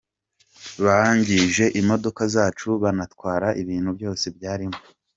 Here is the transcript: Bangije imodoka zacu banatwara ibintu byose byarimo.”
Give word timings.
Bangije 0.83 1.65
imodoka 1.81 2.21
zacu 2.33 2.69
banatwara 2.83 3.47
ibintu 3.61 3.89
byose 3.97 4.25
byarimo.” 4.35 4.79